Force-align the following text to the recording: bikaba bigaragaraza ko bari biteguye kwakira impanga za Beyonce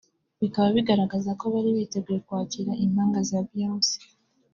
bikaba 0.41 0.67
bigaragaraza 0.75 1.31
ko 1.39 1.45
bari 1.53 1.69
biteguye 1.77 2.19
kwakira 2.27 2.71
impanga 2.85 3.19
za 3.29 3.39
Beyonce 3.47 3.95